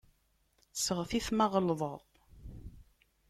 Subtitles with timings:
[0.83, 1.97] Seɣtit ma ɣelḍeɣ.